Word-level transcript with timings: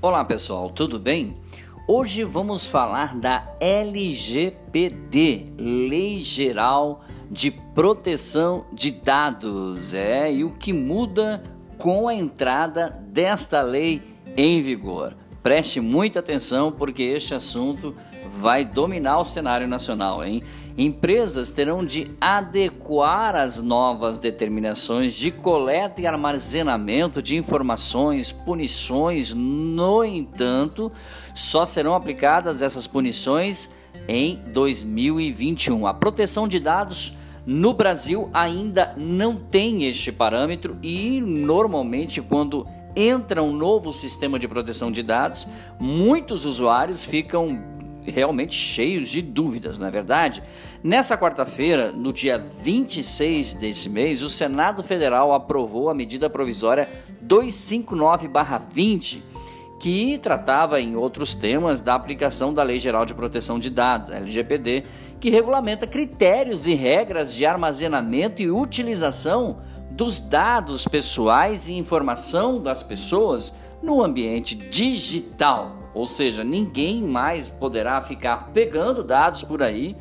Olá 0.00 0.24
pessoal, 0.24 0.70
tudo 0.70 0.96
bem? 0.96 1.36
Hoje 1.88 2.22
vamos 2.22 2.64
falar 2.64 3.16
da 3.16 3.52
LGPD, 3.60 5.46
Lei 5.58 6.20
Geral 6.20 7.00
de 7.28 7.50
Proteção 7.50 8.64
de 8.72 8.92
Dados, 8.92 9.94
é, 9.94 10.32
e 10.32 10.44
o 10.44 10.52
que 10.52 10.72
muda 10.72 11.42
com 11.78 12.06
a 12.06 12.14
entrada 12.14 12.90
desta 13.08 13.60
lei 13.60 14.00
em 14.36 14.62
vigor. 14.62 15.16
Preste 15.42 15.80
muita 15.80 16.18
atenção 16.18 16.72
porque 16.72 17.02
este 17.02 17.32
assunto 17.32 17.94
vai 18.38 18.64
dominar 18.64 19.18
o 19.18 19.24
cenário 19.24 19.68
nacional, 19.68 20.24
hein? 20.24 20.42
Empresas 20.76 21.50
terão 21.50 21.84
de 21.84 22.10
adequar 22.20 23.34
as 23.34 23.60
novas 23.60 24.18
determinações 24.18 25.14
de 25.14 25.30
coleta 25.30 26.00
e 26.00 26.06
armazenamento 26.06 27.22
de 27.22 27.36
informações, 27.36 28.30
punições. 28.30 29.32
No 29.34 30.04
entanto, 30.04 30.90
só 31.34 31.64
serão 31.64 31.94
aplicadas 31.94 32.62
essas 32.62 32.86
punições 32.86 33.70
em 34.06 34.40
2021. 34.52 35.86
A 35.86 35.94
proteção 35.94 36.46
de 36.46 36.60
dados 36.60 37.16
no 37.46 37.72
Brasil 37.72 38.28
ainda 38.34 38.92
não 38.96 39.34
tem 39.34 39.84
este 39.84 40.12
parâmetro 40.12 40.76
e 40.82 41.20
normalmente 41.20 42.20
quando 42.20 42.66
entra 42.98 43.42
um 43.42 43.52
novo 43.52 43.92
sistema 43.92 44.38
de 44.38 44.48
proteção 44.48 44.90
de 44.90 45.02
dados, 45.04 45.46
muitos 45.78 46.44
usuários 46.44 47.04
ficam 47.04 47.62
realmente 48.04 48.54
cheios 48.54 49.08
de 49.08 49.22
dúvidas, 49.22 49.78
não 49.78 49.86
é 49.86 49.90
verdade? 49.90 50.42
Nessa 50.82 51.16
quarta-feira, 51.16 51.92
no 51.92 52.12
dia 52.12 52.38
26 52.38 53.54
desse 53.54 53.88
mês, 53.88 54.20
o 54.22 54.28
Senado 54.28 54.82
Federal 54.82 55.32
aprovou 55.32 55.88
a 55.88 55.94
medida 55.94 56.28
provisória 56.28 56.88
259-20, 57.24 59.20
que 59.78 60.18
tratava 60.18 60.80
em 60.80 60.96
outros 60.96 61.36
temas 61.36 61.80
da 61.80 61.94
aplicação 61.94 62.52
da 62.52 62.64
Lei 62.64 62.78
Geral 62.78 63.06
de 63.06 63.14
Proteção 63.14 63.60
de 63.60 63.70
Dados, 63.70 64.10
LGPD, 64.10 64.84
que 65.20 65.30
regulamenta 65.30 65.86
critérios 65.86 66.66
e 66.66 66.74
regras 66.74 67.32
de 67.32 67.46
armazenamento 67.46 68.42
e 68.42 68.50
utilização 68.50 69.58
dos 69.98 70.20
dados 70.20 70.86
pessoais 70.86 71.66
e 71.66 71.72
informação 71.72 72.62
das 72.62 72.84
pessoas 72.84 73.52
no 73.82 74.00
ambiente 74.00 74.54
digital. 74.54 75.90
Ou 75.92 76.06
seja, 76.06 76.44
ninguém 76.44 77.02
mais 77.02 77.48
poderá 77.48 78.00
ficar 78.00 78.52
pegando 78.52 79.02
dados 79.02 79.42
por 79.42 79.60
aí 79.60 79.96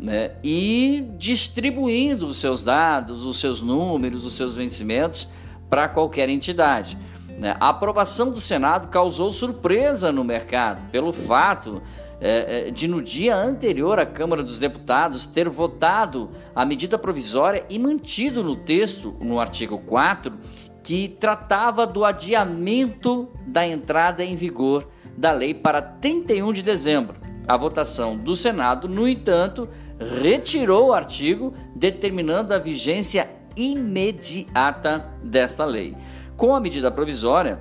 né, 0.00 0.32
e 0.42 1.08
distribuindo 1.16 2.26
os 2.26 2.38
seus 2.38 2.64
dados, 2.64 3.22
os 3.22 3.38
seus 3.38 3.62
números, 3.62 4.24
os 4.24 4.34
seus 4.34 4.56
vencimentos 4.56 5.28
para 5.70 5.86
qualquer 5.86 6.28
entidade. 6.28 6.98
Né? 7.38 7.56
A 7.60 7.68
aprovação 7.68 8.30
do 8.30 8.40
Senado 8.40 8.88
causou 8.88 9.30
surpresa 9.30 10.10
no 10.10 10.24
mercado 10.24 10.90
pelo 10.90 11.12
fato 11.12 11.82
é, 12.20 12.68
é, 12.68 12.70
de, 12.70 12.88
no 12.88 13.02
dia 13.02 13.36
anterior, 13.36 13.98
a 13.98 14.06
Câmara 14.06 14.42
dos 14.42 14.58
Deputados 14.58 15.26
ter 15.26 15.48
votado 15.48 16.30
a 16.54 16.64
medida 16.64 16.98
provisória 16.98 17.64
e 17.68 17.78
mantido 17.78 18.42
no 18.42 18.56
texto, 18.56 19.14
no 19.20 19.38
artigo 19.38 19.78
4, 19.78 20.32
que 20.82 21.08
tratava 21.08 21.86
do 21.86 22.04
adiamento 22.04 23.28
da 23.46 23.66
entrada 23.66 24.24
em 24.24 24.34
vigor 24.34 24.88
da 25.16 25.32
lei 25.32 25.52
para 25.52 25.82
31 25.82 26.52
de 26.52 26.62
dezembro. 26.62 27.16
A 27.46 27.56
votação 27.56 28.16
do 28.16 28.34
Senado, 28.34 28.88
no 28.88 29.06
entanto, 29.06 29.68
retirou 30.20 30.88
o 30.88 30.92
artigo 30.92 31.54
determinando 31.74 32.52
a 32.54 32.58
vigência 32.58 33.28
imediata 33.56 35.10
desta 35.22 35.64
lei. 35.64 35.96
Com 36.36 36.54
a 36.54 36.60
medida 36.60 36.90
provisória, 36.90 37.58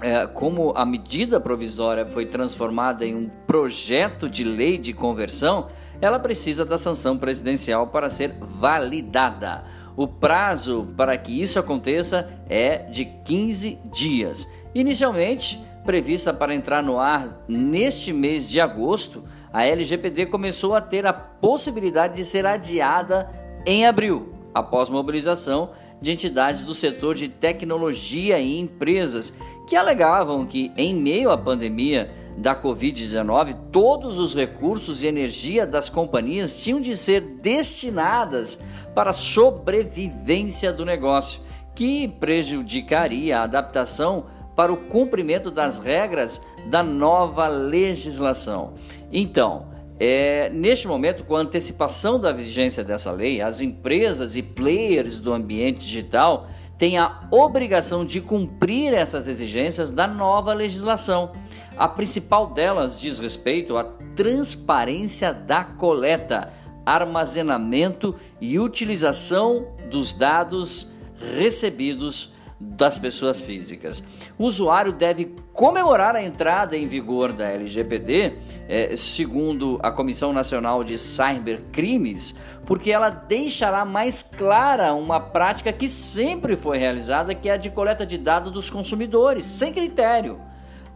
é, 0.00 0.24
como 0.24 0.72
a 0.76 0.86
medida 0.86 1.40
provisória 1.40 2.06
foi 2.06 2.24
transformada 2.24 3.04
em 3.04 3.16
um 3.16 3.28
projeto 3.48 4.28
de 4.28 4.44
lei 4.44 4.78
de 4.78 4.92
conversão, 4.92 5.66
ela 6.00 6.18
precisa 6.20 6.64
da 6.64 6.78
sanção 6.78 7.18
presidencial 7.18 7.88
para 7.88 8.08
ser 8.08 8.36
validada. 8.40 9.64
O 9.96 10.06
prazo 10.06 10.86
para 10.96 11.18
que 11.18 11.42
isso 11.42 11.58
aconteça 11.58 12.30
é 12.48 12.78
de 12.78 13.04
15 13.04 13.80
dias. 13.86 14.46
Inicialmente, 14.72 15.60
prevista 15.84 16.32
para 16.32 16.54
entrar 16.54 16.84
no 16.84 16.96
ar 16.96 17.44
neste 17.48 18.12
mês 18.12 18.48
de 18.48 18.60
agosto, 18.60 19.24
a 19.52 19.64
LGPD 19.66 20.26
começou 20.26 20.76
a 20.76 20.80
ter 20.80 21.04
a 21.06 21.12
possibilidade 21.12 22.14
de 22.14 22.24
ser 22.24 22.46
adiada 22.46 23.28
em 23.66 23.84
abril, 23.84 24.32
após 24.54 24.88
mobilização 24.88 25.70
de 26.00 26.10
entidades 26.10 26.62
do 26.62 26.74
setor 26.74 27.14
de 27.14 27.28
tecnologia 27.28 28.38
e 28.38 28.58
empresas 28.58 29.32
que 29.66 29.76
alegavam 29.76 30.46
que, 30.46 30.72
em 30.76 30.94
meio 30.94 31.30
à 31.30 31.38
pandemia 31.38 32.10
da 32.36 32.54
Covid-19, 32.54 33.54
todos 33.70 34.18
os 34.18 34.34
recursos 34.34 35.02
e 35.02 35.06
energia 35.06 35.66
das 35.66 35.90
companhias 35.90 36.56
tinham 36.56 36.80
de 36.80 36.96
ser 36.96 37.20
destinadas 37.20 38.58
para 38.94 39.10
a 39.10 39.14
sobrevivência 39.14 40.72
do 40.72 40.84
negócio, 40.84 41.42
que 41.74 42.08
prejudicaria 42.08 43.38
a 43.38 43.44
adaptação 43.44 44.26
para 44.56 44.72
o 44.72 44.76
cumprimento 44.76 45.50
das 45.50 45.78
regras 45.78 46.42
da 46.66 46.82
nova 46.82 47.46
legislação. 47.48 48.74
Então, 49.12 49.69
é, 50.02 50.48
neste 50.48 50.88
momento, 50.88 51.24
com 51.24 51.36
a 51.36 51.40
antecipação 51.40 52.18
da 52.18 52.32
vigência 52.32 52.82
dessa 52.82 53.12
lei, 53.12 53.42
as 53.42 53.60
empresas 53.60 54.34
e 54.34 54.42
players 54.42 55.20
do 55.20 55.30
ambiente 55.30 55.80
digital 55.80 56.48
têm 56.78 56.96
a 56.96 57.28
obrigação 57.30 58.02
de 58.02 58.18
cumprir 58.22 58.94
essas 58.94 59.28
exigências 59.28 59.90
da 59.90 60.06
nova 60.06 60.54
legislação. 60.54 61.32
A 61.76 61.86
principal 61.86 62.46
delas 62.46 62.98
diz 62.98 63.18
respeito 63.18 63.76
à 63.76 63.84
transparência 64.16 65.34
da 65.34 65.64
coleta, 65.64 66.50
armazenamento 66.86 68.14
e 68.40 68.58
utilização 68.58 69.66
dos 69.90 70.14
dados 70.14 70.90
recebidos 71.36 72.32
das 72.60 72.98
pessoas 72.98 73.40
físicas. 73.40 74.04
O 74.38 74.44
usuário 74.44 74.92
deve 74.92 75.34
comemorar 75.50 76.14
a 76.14 76.22
entrada 76.22 76.76
em 76.76 76.86
vigor 76.86 77.32
da 77.32 77.48
LGPD, 77.48 78.34
é, 78.68 78.94
segundo 78.96 79.80
a 79.82 79.90
Comissão 79.90 80.30
Nacional 80.30 80.84
de 80.84 80.98
Cybercrimes, 80.98 82.34
porque 82.66 82.92
ela 82.92 83.08
deixará 83.08 83.86
mais 83.86 84.22
clara 84.22 84.92
uma 84.92 85.18
prática 85.18 85.72
que 85.72 85.88
sempre 85.88 86.54
foi 86.54 86.76
realizada, 86.76 87.34
que 87.34 87.48
é 87.48 87.52
a 87.52 87.56
de 87.56 87.70
coleta 87.70 88.04
de 88.04 88.18
dados 88.18 88.52
dos 88.52 88.68
consumidores, 88.68 89.46
sem 89.46 89.72
critério. 89.72 90.38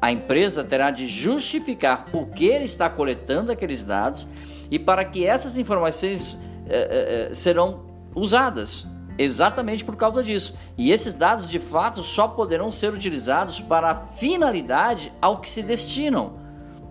A 0.02 0.12
empresa 0.12 0.62
terá 0.62 0.90
de 0.90 1.06
justificar 1.06 2.04
por 2.04 2.28
que 2.28 2.50
está 2.50 2.90
coletando 2.90 3.50
aqueles 3.50 3.82
dados 3.82 4.28
e 4.70 4.78
para 4.78 5.02
que 5.02 5.24
essas 5.24 5.56
informações 5.56 6.38
é, 6.68 7.28
é, 7.30 7.34
serão 7.34 7.86
usadas 8.14 8.86
exatamente 9.18 9.84
por 9.84 9.96
causa 9.96 10.22
disso. 10.22 10.56
E 10.76 10.90
esses 10.90 11.14
dados, 11.14 11.48
de 11.48 11.58
fato, 11.58 12.02
só 12.02 12.28
poderão 12.28 12.70
ser 12.70 12.92
utilizados 12.92 13.60
para 13.60 13.90
a 13.90 13.94
finalidade 13.94 15.12
ao 15.20 15.38
que 15.38 15.50
se 15.50 15.62
destinam. 15.62 16.34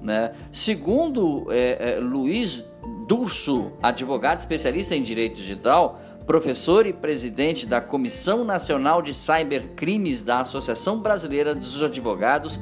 Né? 0.01 0.33
Segundo 0.51 1.47
é, 1.49 1.95
é, 1.95 1.99
Luiz 1.99 2.63
Durso, 3.07 3.71
advogado 3.81 4.39
especialista 4.39 4.95
em 4.95 5.01
direito 5.01 5.35
digital, 5.35 5.99
professor 6.25 6.85
e 6.85 6.93
presidente 6.93 7.65
da 7.65 7.81
Comissão 7.81 8.43
Nacional 8.43 9.01
de 9.01 9.13
Cybercrimes 9.13 10.23
da 10.23 10.39
Associação 10.39 10.99
Brasileira 10.99 11.53
dos 11.53 11.81
Advogados 11.81 12.59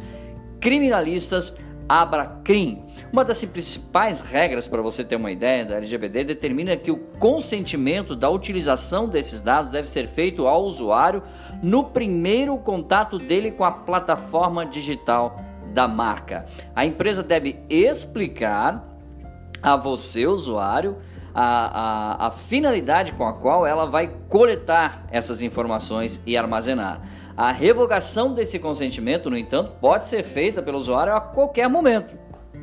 Criminalistas, 0.59 1.55
Abracrim. 1.91 2.85
Uma 3.12 3.25
das 3.25 3.44
principais 3.44 4.22
regras, 4.22 4.66
para 4.66 4.81
você 4.81 5.03
ter 5.03 5.18
uma 5.18 5.29
ideia, 5.29 5.66
da 5.66 5.75
LGPD 5.75 6.24
determina 6.24 6.78
que 6.78 6.90
o 6.90 6.96
consentimento 6.96 8.16
da 8.16 8.29
utilização 8.29 9.09
desses 9.09 9.41
dados 9.41 9.69
deve 9.69 9.90
ser 9.90 10.07
feito 10.07 10.47
ao 10.47 10.63
usuário 10.63 11.22
no 11.62 11.84
primeiro 11.84 12.57
contato 12.57 13.18
dele 13.18 13.51
com 13.51 13.65
a 13.65 13.71
plataforma 13.74 14.65
digital 14.65 15.38
da 15.74 15.86
marca. 15.86 16.45
A 16.74 16.86
empresa 16.86 17.21
deve 17.21 17.60
explicar 17.69 18.88
a 19.62 19.75
você, 19.75 20.25
usuário, 20.25 20.95
a, 21.36 22.24
a, 22.24 22.27
a 22.27 22.31
finalidade 22.31 23.12
com 23.12 23.25
a 23.25 23.33
qual 23.33 23.65
ela 23.65 23.86
vai 23.86 24.10
coletar 24.30 25.06
essas 25.12 25.42
informações 25.42 26.21
e 26.25 26.38
armazenar. 26.38 27.01
A 27.41 27.51
revogação 27.51 28.35
desse 28.35 28.59
consentimento, 28.59 29.27
no 29.27 29.35
entanto, 29.35 29.71
pode 29.81 30.07
ser 30.07 30.21
feita 30.21 30.61
pelo 30.61 30.77
usuário 30.77 31.15
a 31.15 31.19
qualquer 31.19 31.67
momento. 31.67 32.15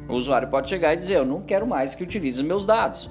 O 0.09 0.15
usuário 0.15 0.47
pode 0.47 0.69
chegar 0.69 0.95
e 0.95 0.97
dizer: 0.97 1.17
Eu 1.17 1.25
não 1.25 1.43
quero 1.43 1.67
mais 1.67 1.97
que 1.97 2.05
utilize 2.05 2.41
meus 2.45 2.65
dados. 2.65 3.11